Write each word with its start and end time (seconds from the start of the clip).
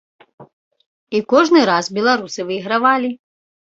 І 1.17 1.21
кожны 1.33 1.61
раз 1.71 1.85
беларусы 1.99 2.41
выйгравалі. 2.51 3.11